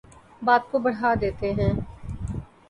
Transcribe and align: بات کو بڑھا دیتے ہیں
بات 0.41 0.63
کو 0.71 0.79
بڑھا 0.79 1.13
دیتے 1.21 1.53
ہیں 1.53 1.71